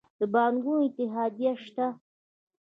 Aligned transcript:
د 0.19 0.21
بانکونو 0.33 0.81
اتحادیه 0.87 1.53
شته؟ 1.63 1.85